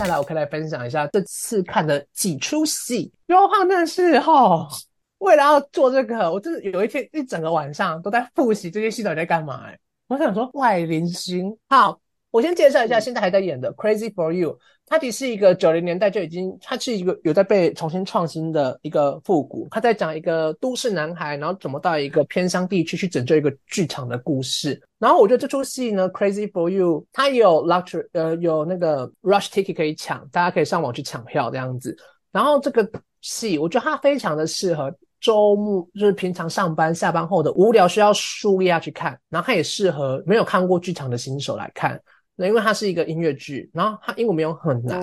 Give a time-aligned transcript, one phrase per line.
[0.00, 3.12] 接下来我可以来分享一下这次看的几出戏。
[3.26, 4.66] 优胖真的是哈，
[5.18, 9.78] 为了要做这个，我真的有一天一整个晚上都在复习这些戏到底在干嘛、欸。
[10.08, 11.54] 我想说，外零星。
[11.68, 12.00] 好，
[12.30, 14.54] 我先介绍一下现在还在演的《Crazy for You》。
[14.90, 19.68] 它其实是一个九零年代就已经，它是一个有在被重新创新的一个复古。
[19.70, 24.82] 它在讲一个都市男孩，然后怎么到一个偏乡地区去拯救一个剧场的故事。
[24.98, 31.96] 然后我觉得这出戏呢，《Crazy for You》，它有 luxury，呃，有那个 rush ticket 可以抢，大家可以上网去抢票这样子。
[32.32, 32.84] 然后这个
[33.20, 39.16] 戏，我觉得它非常的适合周末，就是平常上班下班后的无聊需要舒压去看。
[39.28, 42.00] 然后它也适合没有看过剧场的新手来看。
[42.40, 44.98] 那因为它是一个音乐剧，然后它英文没有很难，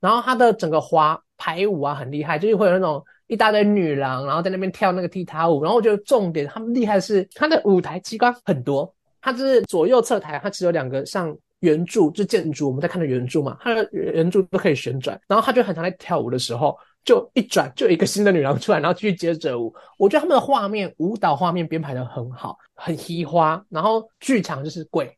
[0.00, 5.62] 然后它的整个滑排舞啊很厉害，就是会有那种一大堆女郎，然后在那边跳那个踢踏舞。
[5.62, 19.74] 然后我觉得重点他们厉害的是它的舞台机关很多，它就是左右侧台，它只有两个像圆柱，就建筑我们在看的圆柱嘛，它的圆柱都可以旋转，然后它就很常在跳舞的时候就一转就一个新的女郎出来，然后继续接着舞。
[19.98, 25.16] 我觉得他们的画面舞蹈画面编排的很好，很稀花，然后剧场就是贵。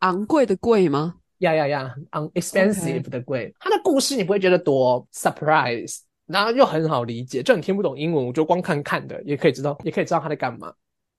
[0.00, 1.14] 昂贵的贵吗？
[1.38, 3.52] 呀呀呀，on expensive 的贵。
[3.58, 10.72] 它的故事你不会觉得多 surprise，然后又很好理解，就你听不懂英文，我就光看看的也可以知道，也可以知道他在干嘛。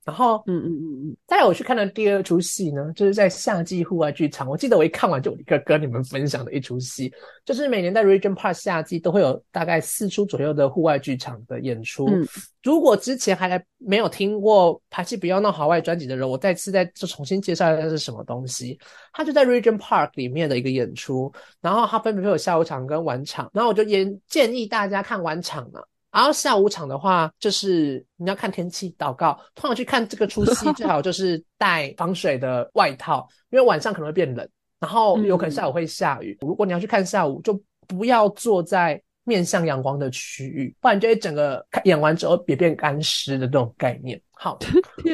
[0.05, 4.49] 然后，嗯嗯嗯嗯，再来我去看的第二出戏呢，就是在夏季户外剧场。
[4.49, 7.11] 我记得我一看完就立刻跟你们分享的一出戏，
[7.45, 12.05] 就是每年在 Region Park 夏季都会有大概四出左右的户外剧场的演出。
[12.07, 12.27] 嗯
[12.63, 18.79] 如果之前还来没有听过《排戏不要闹好外》专辑的人，我再次再就重新介绍一下是什么东西。
[19.11, 25.81] 它就在 Region Park 里面的一个演出，然后它分别会有下午场跟晚场，然后我就也建议大家看晚场嘛。
[26.13, 29.37] 然后下午场的话，就是你要看天气祷告。
[29.55, 34.47] 通常去看这个出戏，最好就是带防水的外套，因为晚上可能会变冷，
[34.79, 36.37] 然后有可能下午会下雨。
[36.41, 44.21] 如果你要去看下午，就不要坐在面向阳光的区域，不然就会整个演完之后也变干湿的这种概念。
[44.33, 44.59] 好，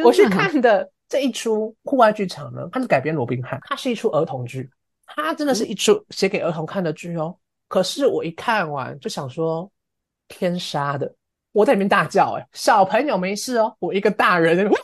[0.04, 4.70] 我去看的这一出户外剧场呢，它是改编罗宾汉，它是一出儿童剧，
[5.06, 7.34] 它真的是一出写给儿童看的剧哦。
[7.70, 9.72] 可是我一看完就想说，
[10.30, 11.14] 天杀的！
[11.52, 14.78] 我在里面大叫、欸，小朋友没事哦，我一个大人哇！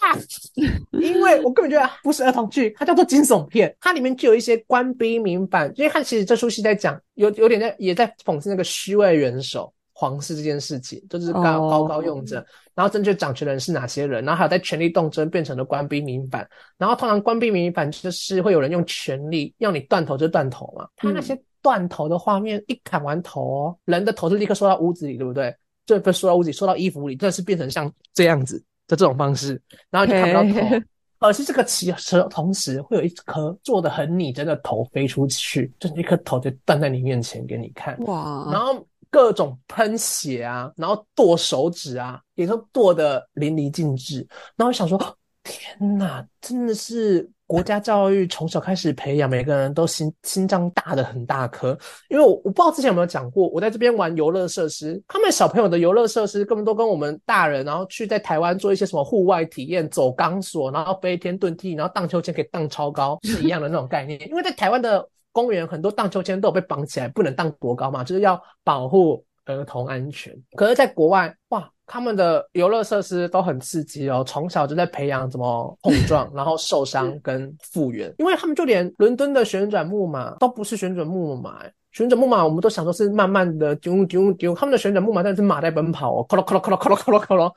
[1.00, 16.46] 因为我根本觉得不是儿童剧，它叫做惊悚片，它里面就有一些官逼民反，因为它其实这出戏在讲有有点在也在讽刺那个虚伪元首皇室这件事情，就是高、哦高高用着，然后正确掌权的人是哪些人，然后还有在权力斗争变成了官逼民反，
[16.78, 25.56] 然后通常官逼民反就是会有人用权力要你断头就断头嘛，他那些断头的画面一砍完头哦，人的头是立刻缩到屋子里，对不对？
[25.86, 30.86] 就不是缩到屋子里，缩到衣服里，真的是变成像这样子的这种方式，然后你就看不到头。
[31.20, 37.98] 而是这个其实同时会有一颗做的很拟真的头飞出去，就是一颗头就断在你面前给你看。
[38.04, 44.28] 哇，然后各种喷血啊，然后剁手指啊，也都剁得淋漓尽致。
[44.58, 45.00] 然后我想说，
[45.42, 51.70] 天哪，真的是国家教育从小开始培养，每个人都心心脏大的很大颗。
[52.10, 64.20] 因为我我不知道之前有没有讲过，我在这边玩游乐设施，他们小朋友的游乐设施根本都跟我们大人，然后去在台湾做一些什么户外体验，走钢索，然后飞天遁地，然后荡秋千可以荡超高是一样的那种概念。
[64.28, 70.34] 因为在台湾的公园很多荡秋千都有被绑起来，不能荡多高嘛，就是要保护儿童安全。
[70.56, 78.16] 可是，在国外，哇，他们的游乐设施都很刺激哦，从小就在培养怎么碰撞，然后受伤跟复原。
[78.18, 81.60] 因为他们就连伦敦的旋转木马都不是旋转木马、
[81.92, 87.56] 旋转木马我们都想说是慢慢的丢丢丢，他们的旋转木马但是马在奔跑哦，咯咯咯咯咯咯咯咯咯，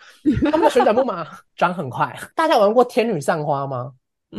[0.50, 1.24] 他们的旋转木马
[1.54, 2.12] 转很快。
[2.34, 3.92] 大家玩过天女散花吗？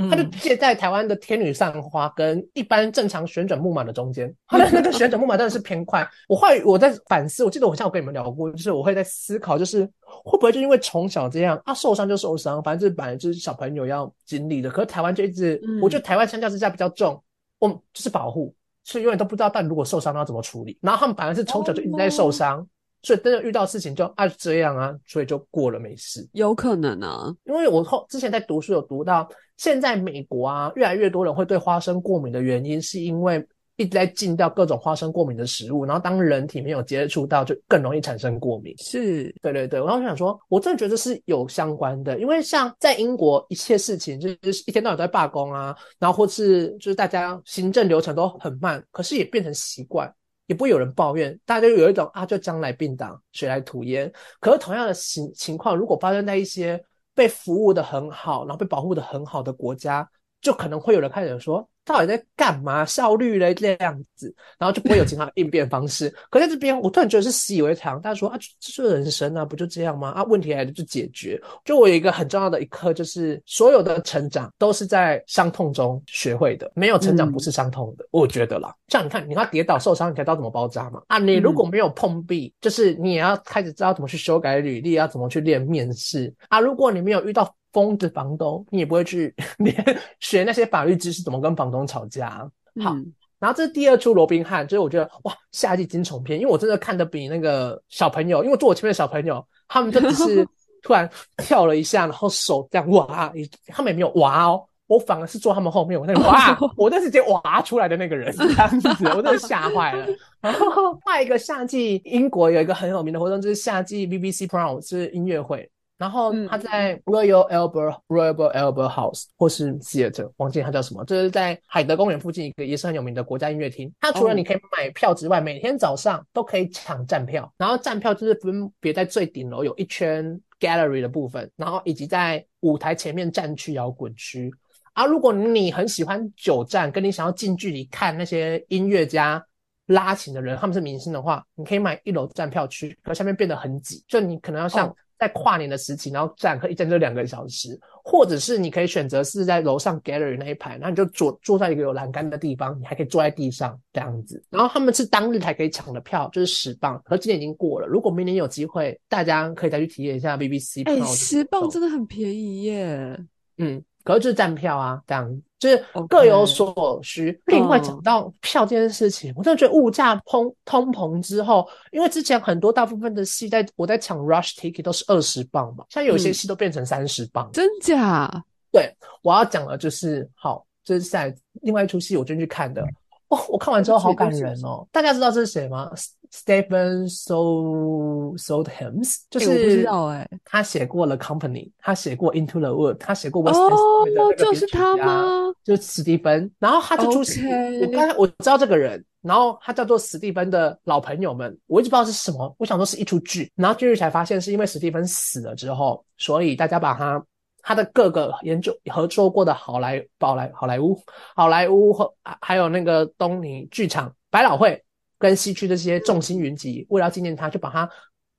[0.10, 6.08] 它就嗯介在台湾的天女散花跟一般正常旋转木马的中间，它的那个旋转木马真的是偏快。
[6.28, 14.70] 我后来我在反思，我记得我好像有跟你们聊过，就是我会在思考，就是会不会就因为从小这样啊受伤就受伤，反正这本来就是小朋友要经历的。
[14.70, 17.20] 可是台湾就一直，嗯我觉得台湾相较之下比较重，
[17.58, 18.54] 我们就是保护，
[18.84, 20.78] 所以永远都不知道，但如果受伤要怎么处理。
[20.82, 22.66] 然后他们反而是从小就一直在受伤，
[23.02, 26.28] 所以真的遇到事情就啊这样啊，所以就过了没事。
[26.34, 33.46] 有可能啊，因为我后之前在读书有读到，现在美国啊，越来越多人会对花生过敏的原因，是因为
[33.78, 38.76] 一直在禁掉各种花生过敏的食物，然后当人体没有接触到，就更容易产生过敏。
[38.78, 50.14] 是对对对，然后我想说，我真的觉得是有相关的，因为像在英国，一切事情就是一天到晚都在罢工啊，然后或是就是大家行政流程都很慢，可是也变成习惯，
[50.50, 54.12] 也不会有人抱怨，大家就有一种啊，就将来病倒，谁来吐烟。
[54.40, 60.10] 可是同样的情情况，如果发生在一些被服务的很好，然后被保护的很好的国家，
[60.42, 62.86] 就可能会有人开始说，到底在干嘛？
[62.86, 66.08] 效率嘞这样子，然后就不会有其他的应变方式。
[66.30, 70.12] 可在这边，我突然觉得是习以为常，大家说啊，这是人生啊，不就这样吗？
[70.12, 71.42] 啊，问题来了就解决。
[71.66, 78.72] 就我有一个很重要的一课，就是所有的成长都是在伤痛中学会的，没有成长不是伤痛的，我觉得啦。
[78.90, 81.02] 像你看，你要跌倒受伤，你才知道怎么包扎嘛。
[81.08, 86.60] 啊，你如果没有碰壁，就是你也要开始知道怎么去修改履历，要怎么去练面试啊。
[86.60, 89.76] 如果你没有遇到疯子房东，你也不会去 连
[90.20, 92.50] 学那些法律知识，怎么跟房东吵架。
[92.82, 92.96] 好，
[93.40, 100.48] 然后这是第二出罗宾汉，就是我觉得哇，夏季惊悚片，因为我真的看的比那个小朋友，因为坐我前面的小朋友，他们就只是
[100.82, 103.34] 突然跳了一下，然后手这样哇，
[103.68, 110.08] 他们也没有哇哦，我反而是坐他们后面，我那个哇，我那是直接哇出来的那个人，这样子， 我真的吓坏了。
[110.40, 115.70] 然后下一个夏季，英国有一个很有名的活动，就是夏季 BBC Prom 是音乐会。
[116.00, 123.94] 然后他在 Royal Albert Royal Albert House 或是 Theatre，忘记它叫什么，这是在海德公园附近一个也是很有名的国家音乐厅。
[124.00, 127.54] 它除了你可以买票之外，每天早上都可以抢站票。
[127.58, 134.50] 然后站票就是分别在最顶楼有一圈 gallery 的部分，然后以及在舞台前面站区摇滚区。
[134.94, 139.46] 啊如果你很喜欢久站，跟你想要近距离看那些音乐家
[139.88, 144.96] 拉琴的人，他们是明星的话，你可以买一楼站票区，可下面变得很挤，就你可能要像。
[145.20, 154.42] 在跨年的时期，然后站可一站就两个小时，或者是你可以选择是在楼上 gallery 那一排，然后你就坐坐在一个有栏杆的地方，你还可以坐在地上这样子。
[154.50, 157.86] 然后他们是当日才可以抢的票，就是十磅，可今年已经过了。
[157.86, 160.84] 如果明年有机会，大家可以再去体验一下 BBC。
[160.86, 163.20] 哎，十磅真的很便宜耶。
[163.58, 163.84] 嗯。
[164.10, 167.40] 可是就是站票啊，这样就是各有所需。
[167.46, 178.44] 另外讲到票这件事情，我真的觉得物价通通膨之后，因为之前很多大部分的戏，在我在抢 rush ticket 都是二十磅嘛，像有些戏都变成三十磅，真假？
[178.72, 178.92] 对，
[179.22, 182.84] 我要讲的就是好，这是在另外一出戏，我进去看的。
[183.30, 184.86] 哦，我看完之后好感人哦。
[184.92, 185.92] 大家知道这是谁吗
[186.32, 195.54] ？Stephen So So Hems，就是我不知道哎，他写过了 Company，他写过 Into the World，他写过 West End 哦，就是他吗？
[195.64, 196.52] 就是史蒂芬。
[196.60, 197.42] 然后他就出戏，
[197.82, 207.24] 我刚才我知道这个人，然后他叫做史蒂芬的老朋友们，我一直不知道是什么，我想说是一出剧，然后近日才发现是因为史蒂芬死了之后，所以大家把他
[207.62, 211.00] 他的各个研究合作过的好莱宝莱好莱坞
[211.36, 214.84] 好莱坞和还有那个东尼剧场百老汇。
[215.22, 217.90] 跟西区这些众星云集，为了纪念他，就把他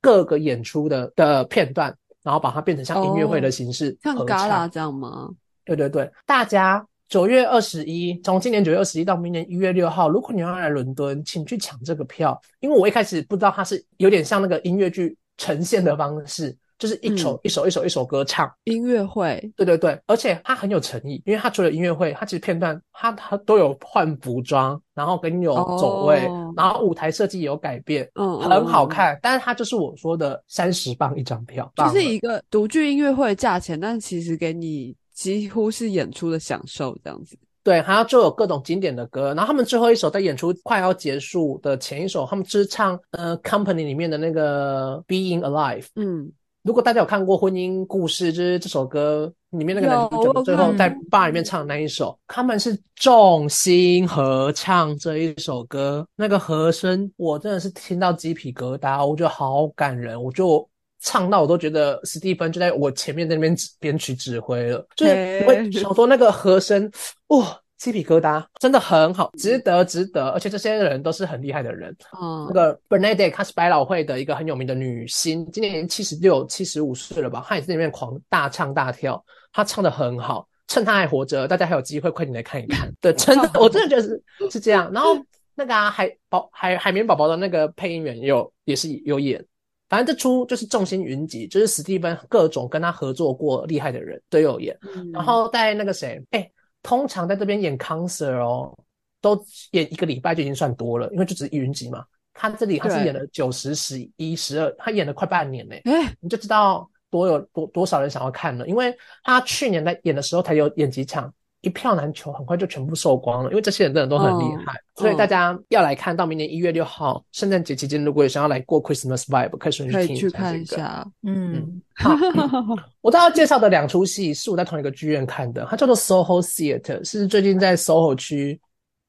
[0.00, 5.28] 各个演出的的片段，然后把它变成像音乐会的形式，像 gala 这样吗？
[5.62, 16.56] 对对对，大家九月二十一，从今年九月二十一到明年一月六号，如果你要来伦敦，请去抢这个票，因为我一开始不知道它是有点像那个音乐剧呈现的方式。
[16.80, 18.50] 就是一首一首一首一首歌唱。
[18.64, 29.18] 音乐会，对对对，而且他很有诚意，因为他除了音乐会，他其实片段他他都有换服装，然后跟你有走位，然后舞台设计有改变，嗯，很好看。
[29.20, 37.36] 但是它就是我说的三十磅一张票，就是一个独具音乐会的价钱，但其实给你几乎是演出的享受这样子。
[37.62, 46.32] 对，还要就有各种经典的歌，然后他们最后一首在演出快要结束的前一首，他们就是唱呃 Company 里面的那个 Being Alive，嗯。
[46.62, 60.68] 如果大家有看过《婚姻故事》，就是这首歌里面那个男主角最后在吧里面唱的那一首，他们是众星合唱这一首歌，那个和声我真的是听到鸡皮疙瘩，我觉得好感人，我就
[61.00, 66.90] 唱到我都觉得史蒂芬就在我前面在那边编曲指挥了，就是我想说那个和声，
[67.28, 67.59] 哇！
[67.80, 71.90] 鸡皮疙瘩，真的很好，值得，值得，而且这些人都是很厉害的人。
[72.20, 77.42] 嗯，那个 Bernadette，她是百老汇的一个很有名的女星，今年已经七十六、七十五岁了吧？
[77.48, 80.46] 她也在里面狂大唱大跳，她唱的很好。
[80.68, 82.92] 趁她还活着，大家还有机会，快点来看一看。
[83.00, 84.92] 对，真的，我真的觉得是是这样。
[84.92, 85.16] 然后
[85.54, 89.42] 那个啊，海宝海海绵宝宝的那个配音员有也是有演，
[89.88, 94.78] 反正这出就是众星云集，就是史蒂芬各种跟他合作过厉害的人都有演。
[95.14, 96.46] 然后在那个谁，哎。
[96.82, 98.76] 通常在这边演 concert 哦，
[99.20, 102.04] 都演一个礼拜就已经算多了，因为就只是一云集嘛。
[102.32, 105.82] 他这里他是演了九十、十一、十二，他演了快半年嘞。
[105.84, 111.32] 哎，你就知道多有多多少人想要看了，因为他去年在演的时候才有演几场。
[111.62, 113.50] 一票难求，很快就全部售光了。
[113.50, 121.06] 因为这些人真的都很厉害，所以大家要来看到明年一月六号圣诞节期间，如果有想要来过 Christmas vibe，可以顺便去看一下。
[121.22, 122.16] 嗯，好，
[123.02, 128.58] 我都要介绍的两出戏是我在同一个剧院看的，它叫做 SoHo Theatre，是最近在 SoHo 区，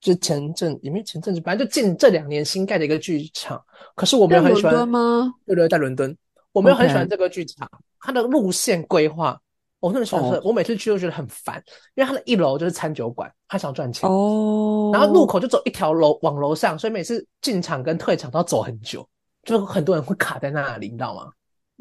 [0.01, 3.61] 就前阵也没前阵子，反正就近这两年新盖的一个剧场。
[3.95, 5.33] 可是我没有很喜欢吗？
[5.45, 6.13] 对对，在伦敦，
[6.51, 7.69] 我没有很喜欢这个剧场，
[8.01, 9.39] 它的路线规划。
[9.81, 11.61] 我很喜欢我每次去都觉得很烦，
[11.95, 19.05] 因为它的一楼就是餐酒馆，他想赚钱，哦，然后路口就走一条楼往楼上，所以每次进场跟退场都要走很久，
[19.43, 21.31] 就很多人会卡在那里，你知道吗？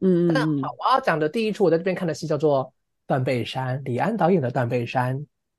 [0.03, 2.65] 嗯嗯嗯好，我要讲的第一出我在这边看的戏叫做
[3.07, 5.19] 《断背山》，李安导演的《断背山》。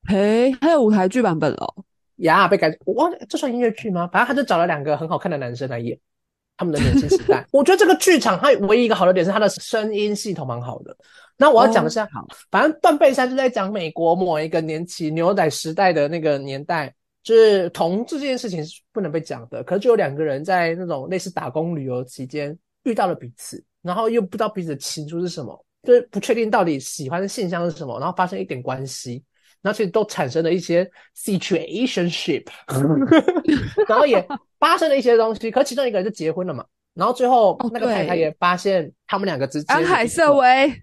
[0.09, 1.85] 嘿，还有舞台剧版本哦。
[2.15, 4.09] 呀，被改，我忘了这算音乐剧吗？
[4.11, 5.95] 反正他就找了两个很好看的男生来演
[6.57, 7.45] 他们的年轻时代。
[7.53, 10.95] 我觉得这个剧场它唯一一个好的点是它的声音系统蛮好的。
[11.41, 16.93] 那我要讲的是，哦好反正断背山就在讲美国某一个年期牛仔时代的那个年代，
[17.23, 19.63] 就是同志这件事情是不能被讲的。
[19.63, 29.23] 可是就有两个人在那种类似打工旅游期间遇到了彼此，然后又不知道彼此的情愫是什么，就是不确定到底喜欢的现象是什么，然后发生一点关系。
[29.63, 32.47] 然后其实都产生了一些 situationship，
[33.87, 34.27] 然后也
[34.59, 35.51] 发生了一些东西。
[35.51, 40.73] 可其中一个人就结婚了嘛，然后最后哦那个太太也发现他们两个之间安海瑟薇，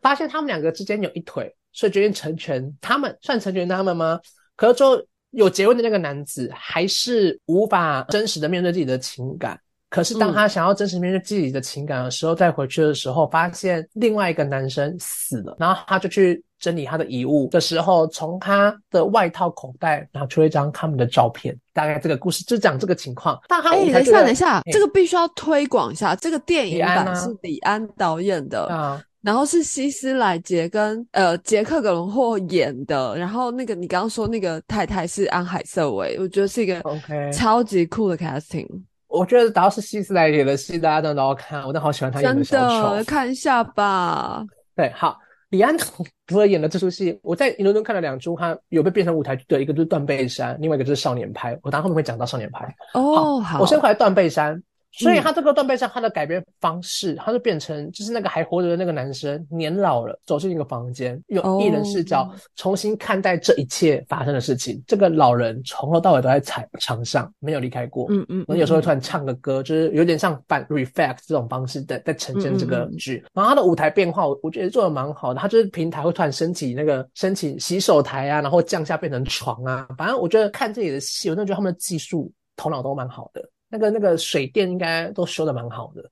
[0.00, 4.18] 发现他们两个之间有一腿，所以决定成全他们，算成全他们吗？
[4.56, 5.00] 可是最后
[5.30, 9.58] 有结婚的那个男子还是无法真实的面对自己的情感。
[9.88, 21.58] 可是当嗯他想要真实面对自己的情感的时候，再回去的时候，发现另外一个男生死了，然后他就去整理他的遗物的时候，从他的外套口袋拿出一张他们的照片。
[21.72, 23.36] 大概这个故事就讲这个情况。
[23.48, 26.14] 但他哎，等一下，等一下，哎这个必须要推广一下。
[26.14, 38.66] 这个电影版是李安导演的，啊，然后是希斯莱杰跟呃杰克·葛伦霍演的，然后那个你刚刚说那个太太是安海瑟薇，我觉得是一个 OK 超级酷的 casting，
[39.08, 41.62] 我觉得只要是希斯莱杰的戏，大家都要看。
[41.64, 42.96] 我都好喜欢他演真的小丑。
[42.96, 44.42] 的看一下吧。
[44.74, 45.18] 对，好，
[45.50, 51.54] 李安除了演的这出戏，我在伦敦看了两出，他有被变成舞台剧的，一个就是《断背山》，另外一个就是《少年派》。
[51.62, 52.64] 我等下后面会讲到《少年派》。
[52.98, 54.56] 哦，好，我先回来《断背山》，
[54.92, 64.82] 所以嗯他这个《断背山》他的改变方式，他就变成就是那个还活着的那个男生年老了，走进一个房间，用一人视角哦重新看待这一切发生的事情。
[64.86, 68.06] 这个老人从头到尾都在场场上，没有离开过。
[68.10, 73.24] 嗯嗯，然后有时候会嗯突然唱个歌，就是有点像反 reflect 这种方式在在呈现这个嗯嗯嗯剧。
[73.32, 75.40] 然后他的舞台变化，我我觉得做的蛮好的。
[75.40, 79.86] 他就是平台会突然升起那个升起洗手台啊，然后降下变成床啊。
[79.96, 83.48] 反正我觉得看这里的戏，我真的觉得他们的技术头脑都蛮好的。
[83.70, 86.10] 那个那个水电应该都修的蛮好的。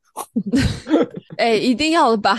[1.36, 2.34] 哎、一定要的吧？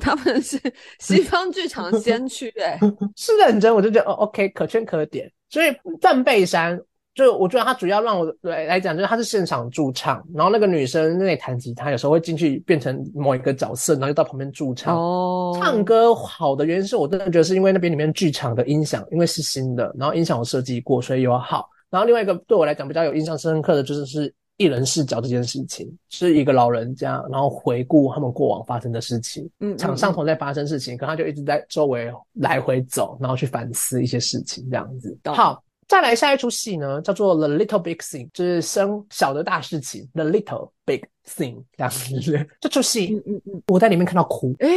[0.00, 0.58] 他们是
[0.98, 2.78] 西方剧场先驱、哎，
[3.16, 5.30] 是认真，我就觉得哦，OK，可圈可点。
[5.48, 6.78] 所以断背山，
[7.14, 14.96] 就我觉得他主要让我来来讲，就是他是现场驻唱，然后那个女生那里弹吉他，有时候会进去变成某一个角色，然后就到旁边驻唱。
[14.98, 21.68] 哦，唱歌好的原因是我真的觉得是因为那边里面剧场的音响，因为是新的，然后音响我设计过，所以有好。
[21.90, 35.18] 然后另外一个对我来讲比较有印象深刻的就是是一人视角这件事情，是一个老人家，然后回顾他们过往发生的事情，嗯，嗯场上同在发生事情，可他就一直在周围来回走，然后去反思一些事情，这样子。
[35.24, 42.46] 好，再来下一出戏呢，叫做《The Little Big Thing》，就是生小的大事情，《The Little Big Thing》这样子。
[42.60, 44.68] 这出戏嗯嗯嗯，我在里面看到哭，哎、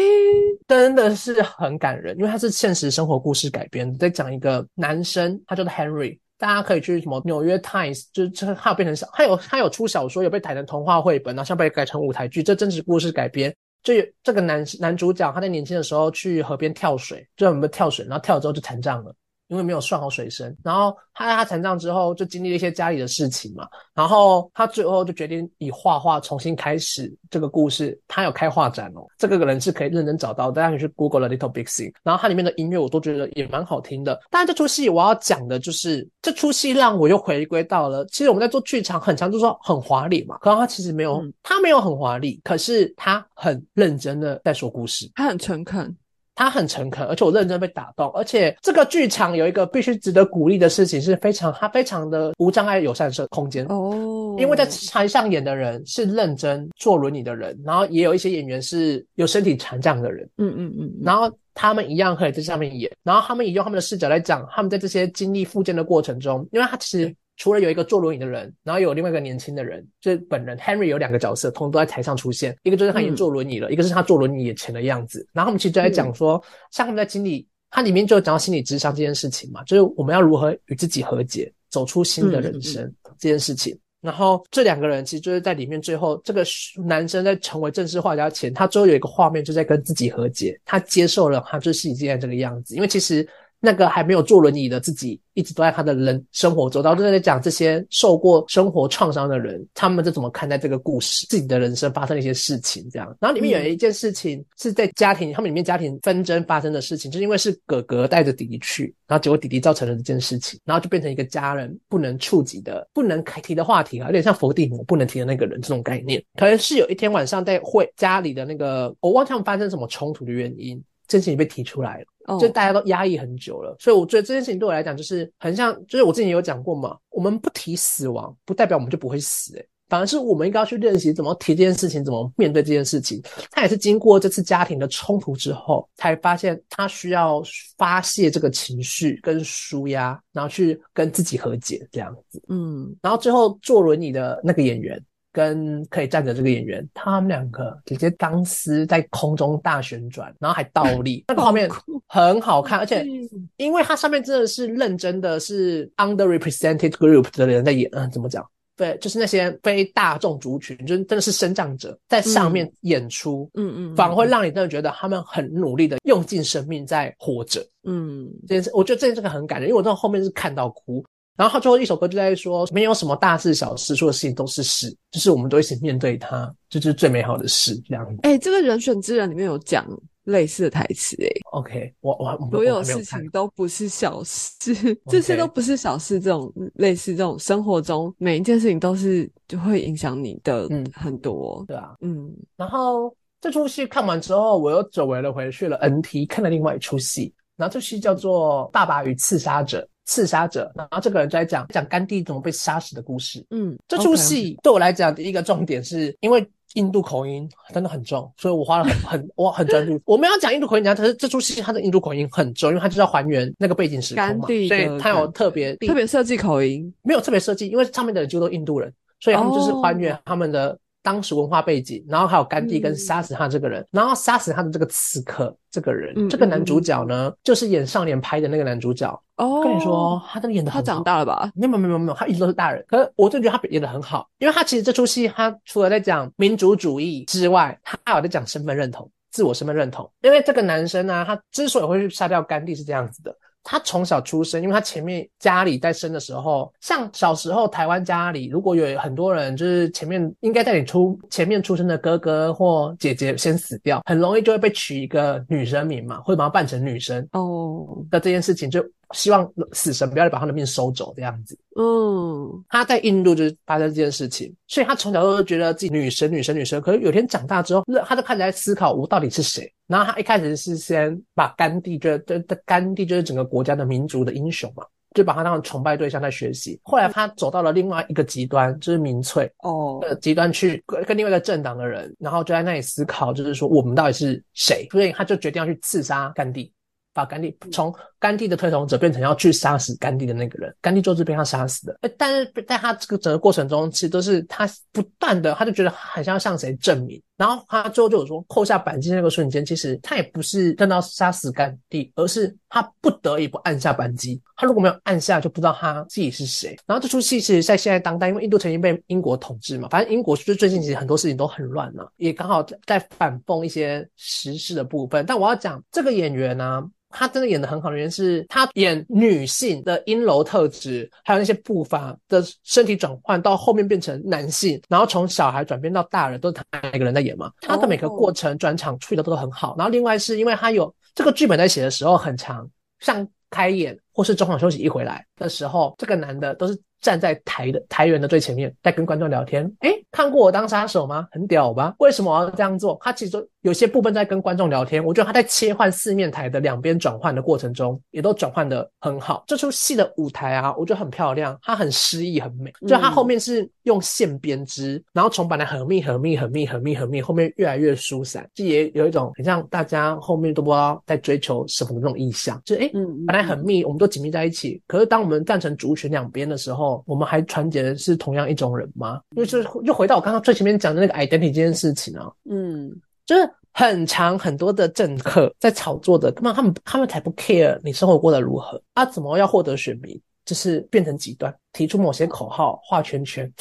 [0.67, 6.17] 真的是很感人，因为它是现实生活故事改编，在讲一个男生，他叫做 Henry。
[6.37, 13.55] 大家可以去什么纽约 Times，就是这他有变成小，他有他有出小说，有被改成童话绘本，然后像被改成舞台剧，这真实故事改编。
[13.83, 19.15] 就这个男男主角，他在年轻的时候去河边跳水，就我们跳水，然后跳了之后就残障了，
[19.47, 20.55] 因为没有算好水深。
[20.63, 27.99] 然后他在他残障之后，就经历了一些家里的事情嘛，然后他最后就决定以画画重新开始这个故事。
[28.07, 31.93] 他有开画展哦，这个人是可以认真找到，大家可以去 Google 的 Little Big Thing。
[32.03, 34.19] 然后它里面的音乐我都觉得也蛮好听的。
[34.29, 45.09] 当然，这出戏我要讲的就是这出戏让我又回归到了，其实我们在做剧场很常就说很华丽嘛，可是他其实没有，嗯它没有很华丽，可是他很认真的在说故事。
[45.15, 45.95] 他很诚恳，
[46.35, 53.65] 他很诚恳，而且我认真被打动，而且这个剧场有一个必须值得鼓励的事情，是非常他非常的无障碍友善社空间。
[53.67, 82.89] 哦，因为在台上演的人是认真坐轮椅的人，然后也有一些演员是有身体残障的人，嗯嗯嗯嗯，然后他们一样可以在上面演，然后他们也用他们的视角来讲，他们在这些经历复健的过程中，因为他其实除了有一个坐轮椅的人，然后有另外一个年轻的人，就是本人 Henry 有两个角色，同时都在台上出现，一个就是他已经坐轮椅了，一个是他坐轮椅以前的样子，然后我们其实就在讲说，像他们在经历，它里面就有讲到心理智商这件事情嘛，就是我们要如何与自己和解，走出新的人生
[83.19, 83.77] 这件事情。
[84.01, 86.45] 然后这两个人其实就是在里面，最后这个
[86.85, 92.75] 男生在成为正式画家前，他最后有一个画面就在跟自己和解，他接受了他就是现在这个样子。
[92.75, 93.27] 因为其实
[93.59, 103.15] 那个还没有坐轮椅的自己，一直都在他的人生活中，然后就在讲这些受过生活创伤的人，他们是怎么看待这个故事，自己的人生发生了一些事情，这样。
[103.19, 116.23] 然后里面有一件事情是在家庭，他们里面家庭纷争发生的事情，就是因为是哥哥带着弟弟去，然后结果弟弟造成了这件事情，然后就变成一个家人不能触及的、不能开提的话题啊，有点像伏地魔不能提的那个人这种概念。
[116.35, 120.81] 可能是有一天晚上在会家里的那个，我忘记他们发生什么冲突的原因。
[121.07, 133.21] 这件事情被提出来了，哦就大家都压抑很久了，所以我觉得这件事情对我来讲就是很像，就是我之前有讲过嘛，我们不提死亡，不代表我们就不会死、欸，反而是我们应该要去练习怎么提这件事情，怎么面对这件事情。
[133.51, 137.43] 他也是经过这次家庭的冲突之后，才发现他需要
[137.77, 142.41] 发泄这个情绪跟舒压，然后去跟自己和解这样子。
[142.49, 144.99] 嗯，然后最后坐轮椅的那个演员
[145.35, 151.69] 跟可以站着这个演员，他们两个直接钢丝在空中大旋转，然后还倒立， 那个画面
[152.07, 158.49] 很好看，而且嗯因为它上面真的是认真的是 underrepresented group 的人在演，嗯，怎么讲？
[158.77, 167.65] 对，就是那些非大众族群，就是真的是生长者在上面演出，嗯嗯，反而会让你真的觉得他们很努力的用尽生命在活着。
[167.83, 171.03] 嗯这件事，我觉得这件事情很感人，因为我到后面是看到哭。
[171.35, 178.19] 然后他最后一首歌就在说，没有什么大事小事，所有事情都是事，就是我们都一起面对它，这就是最美好的事，这样子。
[178.23, 179.85] 哎、这个人选之人里面有讲
[180.23, 184.73] 类似的台词、哎，OK，我我我所有事情都不是小事，
[185.07, 186.19] 这些都不是小事。
[186.21, 191.63] 这种类似这种生活中每一件事情都是就会影响你的嗯很多。
[191.67, 191.95] 对啊。
[191.99, 199.81] 嗯然后这出戏看完之后，我又走回了回去了 NT 看了另外一出戏，然后这戏叫做《爸爸与刺杀者》。
[200.05, 203.45] 刺杀者，然后这个人就在讲讲甘地怎么被杀死的故事。
[203.49, 209.99] 嗯，这出戏对我来讲，第一个重点是因为印度口音真的很重，所以我花了很很我很专注。
[210.05, 216.93] 我们要讲印度口音，但是这出戏它的印度口音很重，因为它就是要还原那个背景时空嘛，甘地的所以它有特别特别设计口音。
[217.01, 229.07] 没有特别设计，因为上面的人就都印度人，所以他们就是还原他们的当时文化背景，然后还有甘地跟嗯杀死他这个人，然后杀死他的这个刺客这个人，嗯这个男主角呢，就是演少年拍的那个男主角。
[229.35, 231.51] 哦，跟你说，他真的演的他长大了吧？
[231.53, 232.83] 没有没有没有没有，他一直都是大人。
[232.87, 240.11] 可是我真的觉得他演的很好，因为他其实这出戏，他除了在讲民族主义之外，他还有在讲身份认同、自我身份认同。
[240.21, 243.35] 因为这个男生呢，他之所以会去杀掉甘地是这样子的。
[243.67, 261.57] 他从小出生，因为他前面家里在生的时候，像小时候台湾家里，如果有很多人就是前面应该在你出前面出生的哥哥或姐姐先死掉，很容易就会被取一个女生名嘛，会把它扮成女生哦，的这件事情，就希望死神不要把他的命收走这样子。
[261.77, 266.81] 嗯他在印度就是发生这件事情，所以他从小都觉得自己女神、女神、女神。
[266.81, 269.71] 可是有天长大之后，他就开始在思考我到底是谁。
[269.87, 276.79] 然后他一开始是先把甘地，觉得这甘地就是整个国家的民族的英雄嘛，就把他当成崇拜对象在学习。
[276.83, 284.87] 后来他走到了另外一个极端，就是民粹哦，的极端去跟跟另外一个政党的人，然后就在那里思考，就是说我们到底是谁？
[284.91, 286.71] 所以他就决定要去刺杀甘地。
[287.15, 291.97] 把甘地从甘地的推崇者变成要去杀死甘地的那个人，甘地就是被他杀死的。
[292.01, 297.21] 呃但是在他这个整个过程中，其实都是他不断的，他就觉得很像要向谁证明。
[297.37, 304.41] 然后他最后就有说，扣下扳机那个瞬间，其实他也不是真的要杀死甘地，而是他不得已不按下扳机。
[304.55, 306.77] 他如果没有按下，就不知道他自己是谁。
[306.85, 315.25] 然后这出戏其实在现在当代，因为印度曾经被英国统治嘛，反正英国就最近其实很多事情都很乱嘛，也刚好在在反讽一些时事的部分。
[315.25, 316.81] 但我要讲这个演员呢、
[317.17, 327.49] 他真的演的很好的原因是他演女性的阴柔特质，还有那些步伐的身体转换，到后面变成男性，然后从小孩转变到大人，都是他一个人在演嘛。
[327.61, 329.75] 他的每个过程转场处理的都很好。
[329.77, 339.71] 然后另外是因为他有这个剧本在写的时候很长，像开演或是中场休息一回来的时候，这个男的都是站在台的台员的最前面，在跟观众聊天。
[339.81, 341.27] 哎，看过我当杀手吗？
[341.31, 341.93] 很屌吧？
[341.99, 342.97] 为什么我要这样做？
[342.99, 349.43] 他其实有些部分在跟观众聊天，我觉得他在切换四面台的两边转换的过程中，也都转换的很好。
[349.45, 352.73] 这出戏的舞台啊，我觉得很漂亮，它很诗意，很美。
[352.87, 362.59] 就它后面是用线编织，然后从本来很密、很密、很密、很密、很密，后面越来越疏散，就也有一种很像大家后面都不知道在追求什么的那种意象。
[362.65, 364.81] 就是诶，嗯，本来很密，我们都紧密在一起。
[364.87, 369.21] 可是当我们站成族群两边的时候，我们还团结的是同样一种人吗？
[369.35, 372.91] 因为就是又回到我刚刚最前面讲的那个 identity 这件事情啊，嗯
[373.25, 383.51] 就是很长很多的政客在炒作的，根本他们他们才不 care 你生活过得如何啊，怎么要获得选民，就是变成极端，提出某些口号，画圈圈。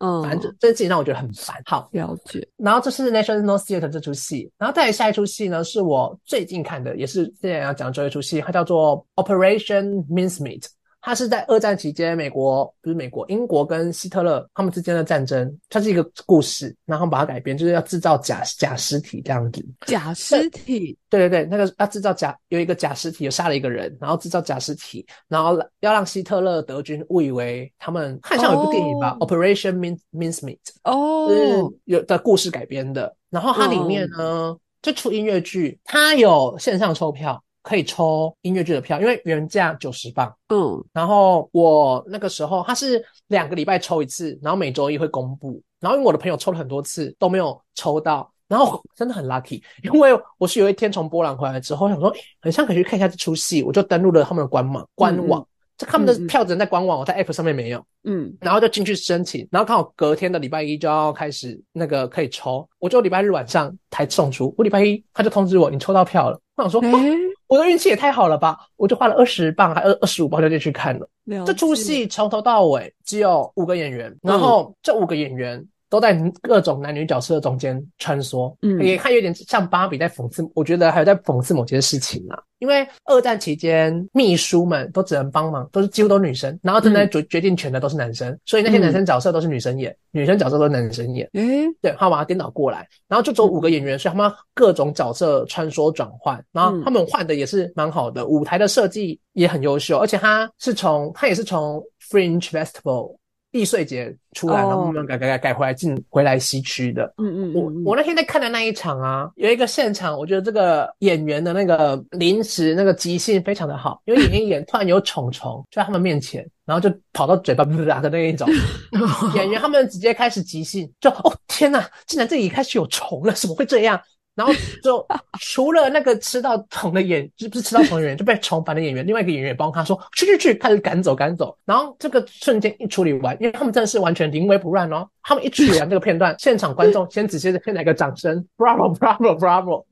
[0.00, 1.56] 嗯，反正这这件事情让我觉得很烦。
[1.64, 2.46] 好，了解。
[2.56, 10.64] 然后这是 National Theatre 这出戏，然后再来下一出戏呢，是我最近看的，也是现在要讲的一出戏，它叫做 Operation Mincemeat。
[11.06, 19.62] 它是在二战期间，美国不是美国，英国跟希特勒他们之间的战争，它是一个故事，然后把它改编，就是要制造假假尸体这样子。
[19.86, 33.14] 假尸体，对对对，那个要制造假有一个假尸体，有杀了一个人，然后制造假尸体，然后要让希特勒德军误以为他们，看像有一部电影吧、哦 o p e r a t i o n Min Mincemeat，哦，是有的故事改编的。
[33.28, 40.32] 然后它里面呢，就出音乐剧，它有线上抽票，可以抽音乐剧的票，因为原价九十磅。
[40.50, 45.60] 嗯，然后我那个时候，他是两个礼拜抽一次，然后每周一会公布。
[45.80, 55.44] 然后因为我的朋友抽了很多次都没有抽到，然后真的很 lucky， 因为我是有一天从波兰回来之后，想说，诶很像可以去看一下这出戏，我就登录了他们的官网官网。
[55.76, 57.84] 这他们的票只能在官网，我在 app 上面没有。
[58.04, 71.08] 嗯，然后就进去申请，然后刚好隔天的礼拜一就要开始那个可以抽，我就礼拜日晚上才送出，我礼拜一他就通知我你抽到票了，我想说、诶哦我的运气也太好了吧，我就花了二十磅还二二十五磅就进去看了。
[71.24, 78.82] 了这出戏从头到尾只有五个演员，然后这五个演员都在各种男女角色中间穿梭，嗯。
[78.82, 82.42] 也看有点像芭比在讽刺，我觉得还有在讽刺某些事情啊。
[82.58, 91.28] 因为二战期间，秘书们都只能帮忙，都是几乎都是女生，然后正在决决定权的都是男生，所以那些男生角色都是女生演，女生角色都是男生演。
[91.34, 103.14] 诶，对，他把它颠倒过来，然后就走五个演员，所以他们各种角色穿梭转换，然后他们换的也是蛮好的，舞台的设计也很优秀，而且他是从他也是从 Fringe Festival
[103.54, 107.04] 易碎节出来，哦然后慢慢改改改改回来进回来西区的。
[107.18, 118.48] 嗯嗯我嗯，我那天在看的那一场啊，有一个现场，我觉得这个演员的那个临时那个即兴非常的好，因为演一演突然有虫虫就在他们面前，然后就跑到嘴巴不啦的那一种，
[119.36, 124.00] 演员他们直接开始即兴，就哦天哪，竟然这里开始有虫了，怎么会这样？
[124.34, 125.06] 然后就
[125.40, 131.56] 除了那个吃到虫的演，就不是吃到虫的演员，就被虫烦的演员，另外一个演员也帮他说去去去，开始赶走赶走。
[131.64, 135.08] 然后这个瞬间一处理完，因为他们真的是完全临危不乱哦。
[135.22, 139.84] 他们一处理完这个片段，现场观众先直接先来个掌声，bravo bravo bravo，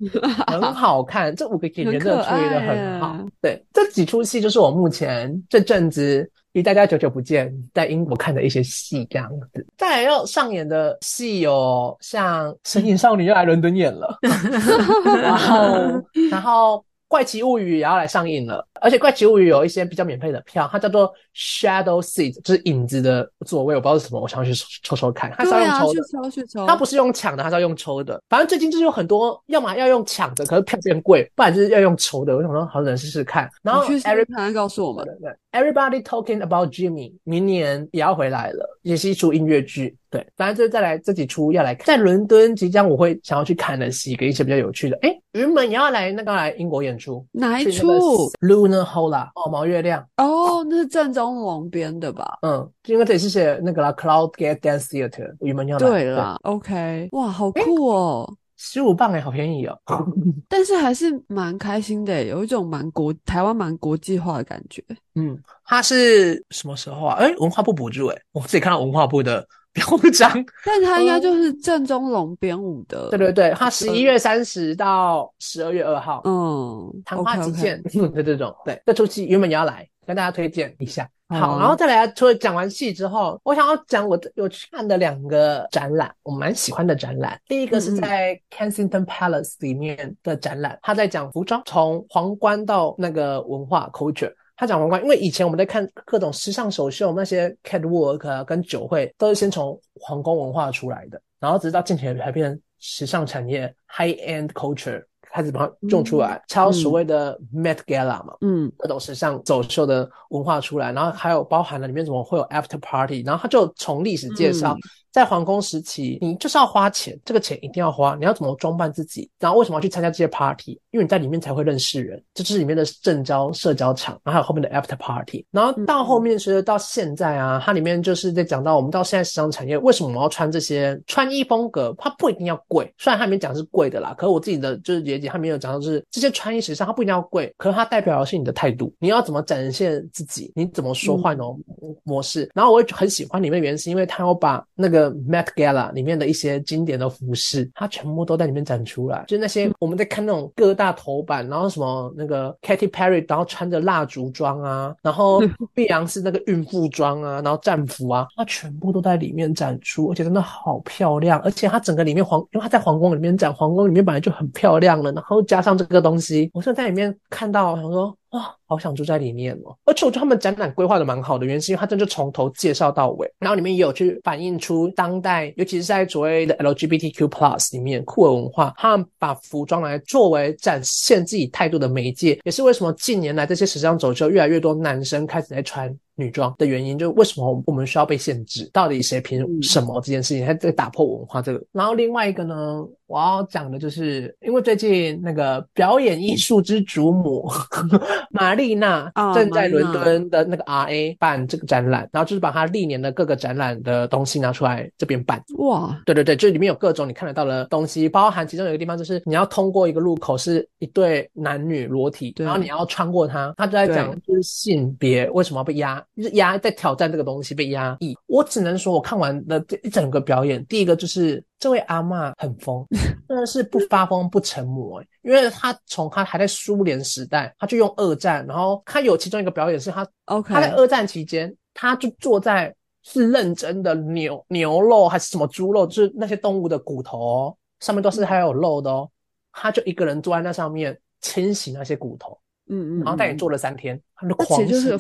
[0.47, 1.35] 很好看。
[1.35, 3.19] 这五个演员真的处理的很好。
[3.41, 9.67] 对，这几出戏就是我目前这阵子离大家久久不见，在英国看的一些戏这样子。
[9.79, 14.19] 再来要上演的戏有像《神隐少女》要来伦敦演了，
[15.23, 16.77] 然后然后
[17.09, 26.03] 《怪奇物语》也要来上映了，而且《怪奇物语》有一些比较免费的票，它叫做 Shadow Seat，就是影子的座位，我不知道是什么，我想要去抽抽抽看，它是要对啊，去用抽的。
[26.25, 28.21] 抽去抽，它不是用抢的，它是要用抽的。
[28.29, 32.37] 反正最近就是有很多，要么要用抢的，可是票变贵；不然就是要用抽的。
[32.37, 33.51] 我想说，好想试试看。
[33.63, 35.03] 然后你去试 Every 试看，告诉我们。
[35.07, 39.97] 对对，Everybody Talking About Jimmy，明年也要回来了，也是一出音乐剧。
[40.11, 44.97] 对，反正就是再来这几出要来看，在伦敦即将我会想要去看的戏，跟一些比较有趣的。
[45.03, 50.07] 诶，云门也要来那个来英国演出，哪一出？Lunar Hola 哦，毛月亮。
[50.19, 52.39] 哦，那是正宗龙编的吧？
[52.43, 55.89] 嗯，因为这里是写那个啦，Cloud Gate Dance Theatre，云门要来。
[55.89, 58.35] 对啦，OK，哇，好酷哦！
[58.65, 59.77] 十五磅哎，好便宜哦。
[60.49, 64.81] 但是还是蛮开心的耶，有一种蛮国台湾蛮国际化的感觉。
[65.17, 67.17] 嗯，它是什么时候啊？
[67.17, 70.31] 哎，文化部补助哎，我自己看到文化部的表彰。
[70.65, 73.11] 但它应该就是正宗龙编舞的。
[73.11, 78.55] 对对对，它十一月三十到十二月二号，嗯昙花 OK，现的这种。
[78.65, 81.09] 对，这出戏原本也要来跟大家推荐一下。
[81.33, 87.41] 好，然后再来，除了讲完戏之后，我想要讲我有去看的两个展览，我蛮喜欢的展览。
[87.49, 94.33] 第一个是在 Kensington Palace 里面的展览，他在讲服装，从皇冠到那个文化 culture。
[94.55, 108.71] 他讲皇冠，因为以前我们在看各种时尚首秀，那些 catwalk 啊跟酒会，都是先从皇宫文化出来的，然后直到近年才变成时尚产业 high end culture 开始把它种出来，超所谓的 Met Gala 嘛，嗯。
[108.77, 114.79] 各种时尚走秀的文化出来，然后还有包含了里面怎么会有 after party，然后他就从历史介绍，嗯
[115.13, 120.73] 在皇宫时期，你就是要花钱，这个钱一定要花，你要怎么装扮自己，然后为什么要去参加这些 party？
[120.91, 141.61] 因为你在里面才会认识人，这就是里面的正交社交场，然后还有后面的 after party，然后到后面随着到现在啊，它里面就是在讲到我们到现在时尚产业，为什么我们要穿这些穿衣风格，它不一定要贵，虽然它里面讲是贵的啦，可是我自己的就是理解，它里面有讲到，就是这些穿衣时尚，它不一定要贵，可是它代表的是你的态度，你要怎么展现自己，你怎么说话那种
[142.03, 142.51] 模式。
[142.55, 155.43] 然后我也很喜欢里面的原因，是因为它要把那个 Met Gala 里面的一些经典的服饰，它全部都在里面展出来，就是那些我们在看那种各大头版，然后什么那个 Katy Perry，然后穿着蜡烛装啊，然后
[155.75, 168.17] 碧昂斯那个孕妇装啊，然后战服啊，它全部都在里面展出，而且真的好漂亮，而且它整个里面皇，因为它在皇宫里面展，皇宫里面本来就很漂亮了，然后加上这个东西，我是在里面看到，想说。
[168.33, 169.77] 啊，好想住在里面哦！
[169.85, 185.95] 而且我觉得他们展览规划的蛮好的，原因是因为他真的从头介绍到尾，然后里面也有去反映出当代，尤其是在所谓的 LGBTQ plus 里面酷儿文化，他们把服装来作为展现自己态度的媒介，也是为什么近年来这些时尚走秀越来越多男生开始在穿。
[186.17, 188.69] 女装的原因就是为什么我们需要被限制？
[188.73, 190.47] 到底谁凭什么这件事情？
[190.47, 191.63] 他在打破文化这个。
[191.73, 197.49] 然后另外一个呢，我要讲的就是，因为最近那个表演艺术之祖母
[198.31, 205.43] 玛丽娜正在伦敦的那个 RA 办这个展览，然后就是把她历年的各个展览的东西拿出来这边办。
[205.59, 216.02] 哇，对对对，就里面有各种你看得到的东西，包含其中有一个地方就是你要通过一个路口，是一对男女裸体，然后你要穿过它，他就在讲就是性别为什么要被压。
[216.17, 222.87] 就是压在挑战这个东西被压抑，我只能说，我看完了这一整个表演，第一个就是这位阿嬷很疯，
[223.29, 239.09] 真的是不发疯不成魔，因为他从他还在苏联时代，他就用二战，然后他有其中一个表演是他，OK，他在二战期间，他就坐在是认真的牛牛肉还是什么猪肉，就是那些动物的骨头上面都是还有肉的哦，
[239.53, 242.39] 他就一个人坐在那上面清洗那些骨头。
[242.73, 244.97] 嗯嗯，然后带你做了三天，他就狂是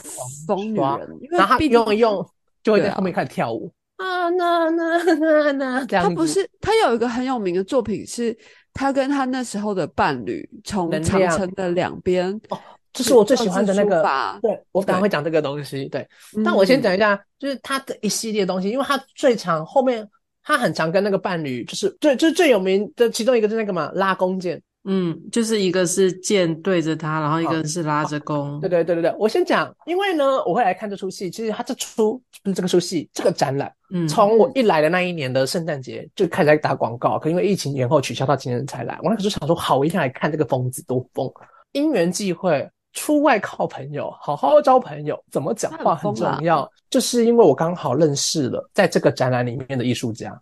[0.47, 2.25] 疯女人，然后他用一用
[2.63, 6.05] 就会在后面开始跳舞啊，那那那那这样。
[6.05, 8.37] 他不是他有一个很有名的作品，是
[8.75, 12.59] 他跟他那时候的伴侣从长城的两边哦，
[12.93, 14.03] 这是我最喜欢的那个。
[14.43, 15.87] 对，我等下会讲这个东西。
[15.87, 16.07] 对，
[16.45, 20.09] 但我先讲一下，就是他的一系列东西，因为他最长后面
[20.43, 24.61] 他很常跟那个伴侣，就是最最最有名的其中一个是那个嘛拉弓箭。
[24.85, 28.59] 嗯，就是一个是剑对着他，然后一个是拉着弓。
[28.61, 31.31] 对对对对对，我先讲，因为呢，我会来看这出戏。
[31.31, 38.99] 其实他这出不是这个出戏，这个展览，嗯，从我一来的那一年的圣诞节就开始在打广告，可因为疫情延后取消到今年才来。
[39.05, 41.31] 我那时候想说，好，我一定要来看这个疯子多疯。
[41.71, 46.69] 因缘际会，出外靠朋友，好好交朋友，怎么讲话很重要。
[46.91, 50.39] 就是因为我刚好认识了在这个展览里面的艺术家。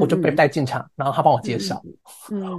[0.00, 1.82] 我就被带进场，然后他帮我介绍，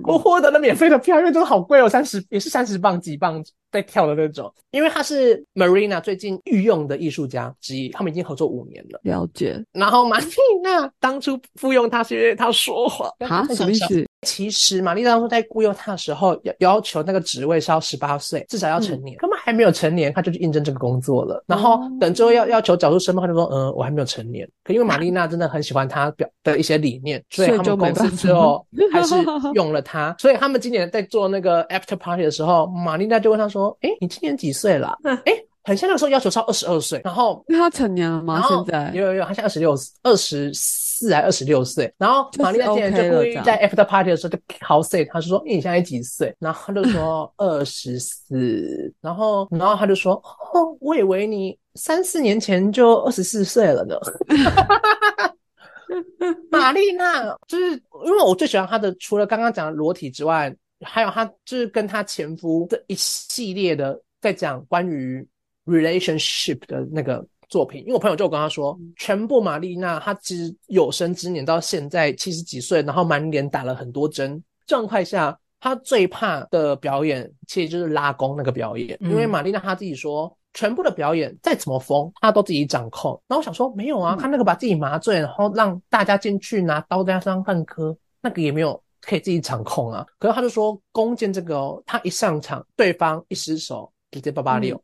[0.04, 3.43] 我获得了免费的票，因为真的好贵哦，三十也是三十磅几磅
[3.75, 4.51] 在跳的那种。
[4.71, 8.99] 因为他是 Marina 最近御用的艺术家之一，他们已经合作五年了。
[9.03, 9.63] 了解。
[9.71, 14.05] 然后 Marina 当初雇佣他是因为他说谎，啊，什么意思？
[14.23, 21.43] 其实玛丽当初在雇佣他的时候，要要求那个职位是要十八岁，至少要成年，他们还没有成年，他就去应征这个工作了。
[21.47, 24.49] 然后等之后要要求找出身份，他就说，嗯，我还没有成年。
[24.63, 29.13] 可因为玛丽娜真的很喜欢他表的一些理念， 所以他们公司最后 还是
[29.53, 30.13] 用了他。
[30.17, 34.97] 所以他们今年在做那个 after party 的时候，玛丽娜就问他说，哎，你今年几岁了？
[35.04, 35.34] 哎。
[35.67, 38.39] 很像那个时候要求超二十二岁，然后那他成年了吗？
[38.47, 41.91] 现在有有有，他现在二十六、二十四还二十六岁。
[41.97, 46.32] 然后玛丽娜今年就故意在 after party 的时候就 how say，他是说你现在几岁？
[46.38, 48.93] 然后他就说 二十四。
[49.01, 50.13] 然后然后他就说
[50.54, 53.95] 哦，我以为你三四年前就二十四岁了呢。
[56.51, 57.71] 玛丽娜就是
[58.06, 65.28] 因为我最喜欢她的，除了刚刚讲的裸体之外，还有她就是跟她前夫这一系列的在讲关于。
[65.67, 83.19] relationship 的那个作品，因为我朋友就跟他说，全部玛丽娜她其实有生之年到现在七十几岁，然后满脸打了很多针状态下，她最怕的表演其实就是拉弓那个表演，因为玛丽娜她自己说，全部的表演再怎么疯，她都自己掌控。
[83.28, 90.06] 然后我想说，没有啊，她那个把自己麻醉，然后让大家进去拿刀在他身上看科，那个也没有可以自己掌控啊。
[90.20, 94.82] 可是他就说，弓箭这个哦，他一上场，对方一失手，直接八八六。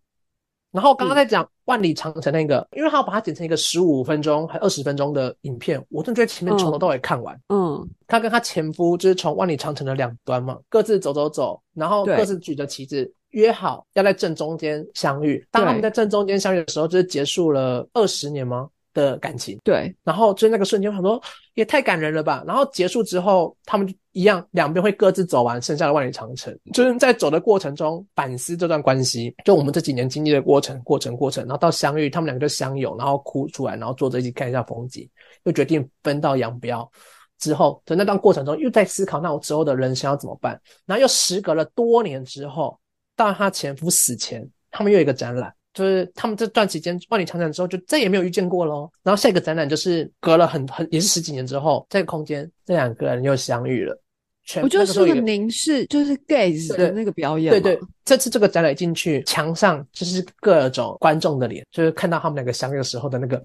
[0.72, 7.38] 然后刚刚在讲万里长城那个，因为他要把它剪成一个十五分钟还二十分钟的影片，我真的觉得前面从头到尾看完。
[7.50, 15.46] 嗯，他跟他前夫就是从万里长城的两端嘛，各自走走走，然后各自举着旗子，约好要在正中间相遇。
[15.52, 18.70] 当他们在正中间相遇的时候，就是结束了二十年吗？
[18.94, 21.22] 的感情，对，然后就那个瞬间，很多
[21.54, 22.44] 也太感人了吧。
[22.46, 26.58] 然后结束之后，他们就一样，两边会各自走完剩下的万里长城。
[26.74, 35.10] 就是在走的过程中反思这段关系，就我们这几年经历的过程、过程、过程，然后到相遇，他们两个就相拥，然后哭出来，然后坐着一起看一下风景，
[35.44, 36.90] 又决定分道扬镳。
[37.40, 40.62] 之后的那段过程中，又在思考那我之后的人生要怎么办。
[40.86, 42.80] 然后又时隔了多年之后，
[43.16, 48.90] 到他前夫死前，他们又有一个展览，就是他们这段期间万里长城之后就再也没有遇见过喽。
[49.04, 53.98] 然后下一个展览就是隔了很很也是十几年之后，这个空间这两个人又相遇了。
[54.44, 57.52] 全我就是个凝视，就是 gaze 的那个表演。
[57.52, 63.38] 对对，这次这个展览进去，墙上就是各种观众的脸，就是看到他们两个相遇的时候的那个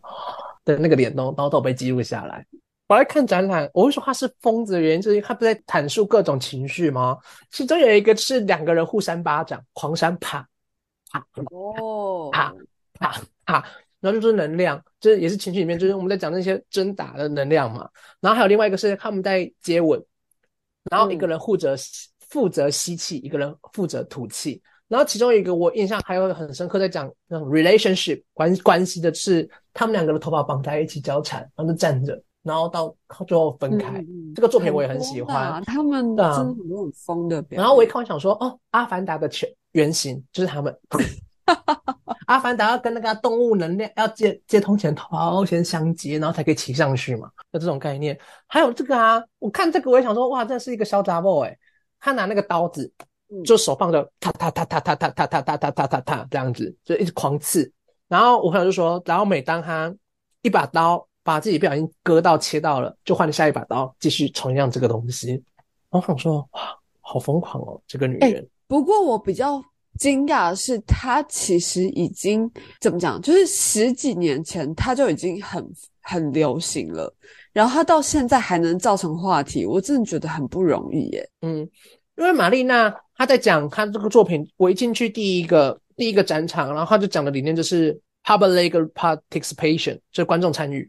[0.64, 2.44] 的那个脸都，然后都被记录下来。
[2.88, 7.18] 我来看展览，我会说他是疯子的原因，就是他不是在阐述各种情绪吗？
[7.50, 10.48] 其中有一个是两个人互扇巴掌，狂扇啪
[11.10, 12.15] 啪哦，
[14.00, 17.88] 然后就是能量，就是也是情绪里面，就是我们在讲那些挣打的能量嘛。
[18.20, 20.02] 然后还有另外一个是他们在接吻，
[20.90, 24.62] 然后一个人负责吸负责吸气，一个人负责吐气。
[24.88, 32.94] 然后其中一个我印象还有很深刻，在讲那种 relationship 关关系的是，他们两个的头发绑在一起交缠，然后就站着，然后到
[33.26, 34.04] 最后分开。
[34.34, 35.60] 这个作品我也很喜欢。
[35.64, 37.60] 他们的很多很疯的表演。
[37.60, 40.72] 然后我一看，我想说，哦，阿凡达的全原型就是他们。
[42.26, 48.18] 阿凡达要跟那个动物能量要接接通前，头先相接，然后才可以骑上去嘛，就这种概念。
[48.46, 51.58] 还有这个啊，我看这个我也想说，哇，这是一个小杂 boy 哎，
[51.98, 52.92] 他拿那个刀子，
[53.30, 57.72] 嗯就手放着，哒哒哒哒哒哒哒哒哒哒哒哒哒这样子，就一直狂刺。
[58.08, 59.92] 然后我朋友就说，然后每当他
[60.42, 65.30] 一把刀把自己不小心割到切到了，就换下一把刀继续重样这个东西。
[65.90, 66.60] 然后我想说，哇，
[67.00, 68.48] 好疯狂哦，这个女哎人。
[68.68, 69.62] 不过我比较
[69.98, 75.66] 惊讶的是，他其实已经怎么讲，就是十几年前他就已经很
[76.02, 77.12] 很流行了，
[77.52, 81.28] 然后他到现在还能造成话题，我真的觉得很不容易耶。
[81.40, 81.58] 嗯，
[82.16, 90.80] 因为玛丽娜她在讲她这个作品，我一进去第一个第一个展场，然后她就讲的理念就是 public participation，就是观众参与。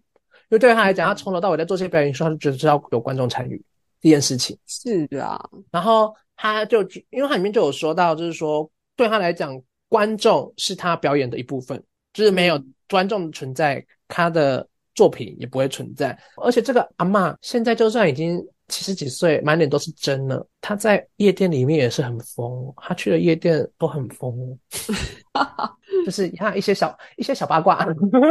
[0.49, 3.61] 因为对她来讲，她从头到尾在做这些表演的时候，她就觉得是要有观众参与
[4.01, 4.57] 这件事情。
[4.65, 5.41] 是啊，
[5.71, 9.57] 然后她就因为它里面就有说到，就是说对他来讲，
[9.87, 11.81] 观众是他表演的一部分，
[12.11, 16.17] 就是没有观众的存在，他的作品也不会存在。
[16.43, 24.35] 而且这个阿嬷现在就算已经七十几岁，满脸都是针了，她在夜店里面也是很疯，她去的夜店都很疯，
[26.05, 27.87] 就是看一些小一些小八卦。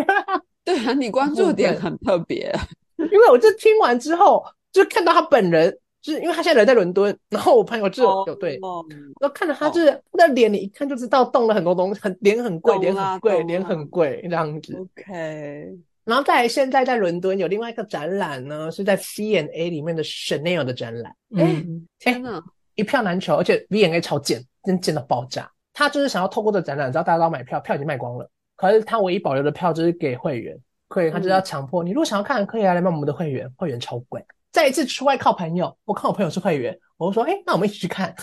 [0.62, 2.52] 对啊，你关注的点很特别。
[2.98, 8.84] 因为我就听完之后，就看到他本人，就是因为他现在人在伦敦，然后我朋友就有、有对，哦，
[9.20, 14.76] 然后看着他就是他的脸，你一看就知道动了很多东西，很脸很贵，脸很贵，脸很贵这样子。
[14.76, 15.68] OK，
[16.04, 22.40] 然后再来现在在伦敦有另外一个展览呢，是在 V&A 里面的 Chanel 的展览，哎嗯，天哪，
[22.76, 25.50] 一票难求，而且 V&A 超贱，真贱到爆炸。
[25.72, 30.56] 他就是想要透过这个展览，知道大家都要买票，票已经卖光了，可是他唯一保留的票就是给会员，
[30.88, 34.24] 会员他就是要强迫、你，如果想要看，可以来来买我们的会员，会员超贵。
[34.56, 38.14] 再一次出外靠朋友，我看我朋友是会员，我就说，哎，那我们一起去看。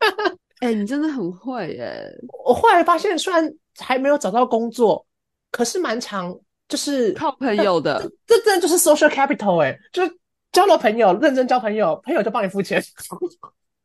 [0.60, 2.10] 哎、你真的很会耶！
[2.46, 3.46] 我后来发现，虽然
[3.78, 5.06] 还没有找到工作，
[5.50, 6.34] 可是蛮长，
[6.68, 10.18] 就是靠朋友的，这真的就是 social capital 哎、就是
[10.52, 12.82] 交了朋友，认真交朋友，朋友就帮你付钱。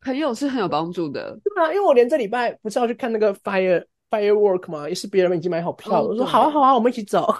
[0.00, 1.38] 朋友是很有帮助的。
[1.44, 6.08] 对啊，因为我连这礼拜不是要去看那个 fire firework 嘛，也是别人已经买好票了。
[6.08, 7.30] 我说好啊好啊，我们一起走。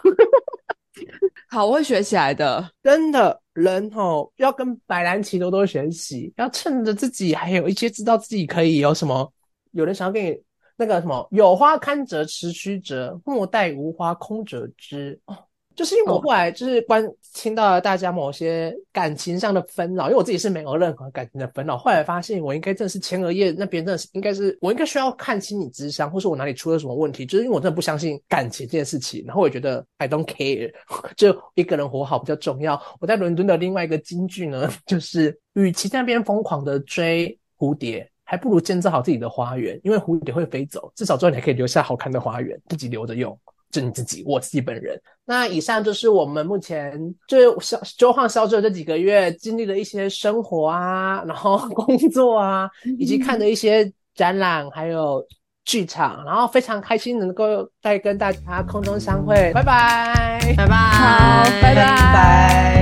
[1.49, 2.71] 好，我会学起来的。
[2.83, 9.33] 真的，人吼要跟白兰奇多多学习，要趁着自己还有一些知道自己可以有什么，
[9.73, 10.37] 有人想要跟你
[10.77, 15.21] 那个什么有花堪折直须折，莫待无花空折枝。
[15.77, 30.73] 就是因为我哦后来就是关听到了大家某些感情上的纷扰，因为我自己是没有任何感情的纷扰，后来发现我应该真的是前额叶那边真的是应该是我应该需要看心理智商，或是我哪里出了什么问题，就是因为我真的不相信感情这件事情，然后我也觉得 I don't care，
[31.17, 32.81] 就一个人活好比较重要。
[33.01, 43.39] 我在伦敦的另外一个金句呢，就是与其在那边疯狂的追蝴蝶，还不如建造好自己的花园，因为蝴蝶会飞走，至少最后你还可以留下好看的花园，自己留着用。
[43.71, 45.01] 就你自己，我自己本人。
[45.25, 46.93] 那以上就是我们目前
[47.27, 55.25] 就是消周晃消这这几个月经历的一些生活啊，然后 工作啊，以及看的一些展览，还有
[55.65, 60.41] 剧场，然后非常开心能够再跟大家空中相会，拜拜。
[60.57, 61.63] 拜拜，好拜。
[61.63, 62.80] 拜拜